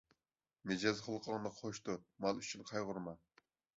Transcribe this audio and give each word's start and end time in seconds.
مىجەز 0.69 1.03
خۇلقۇڭنى 1.07 1.51
خوش 1.59 1.81
تۇت، 1.89 2.07
مال 2.25 2.43
ئۈچۈن 2.43 2.67
قايغۇرما. 2.71 3.15